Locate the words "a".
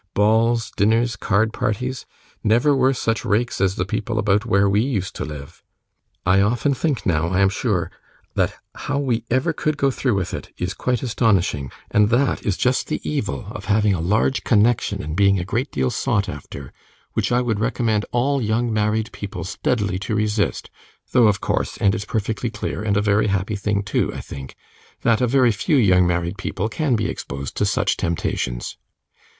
13.93-14.01, 15.37-15.45, 22.97-23.03